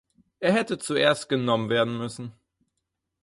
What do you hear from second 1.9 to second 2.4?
müssen.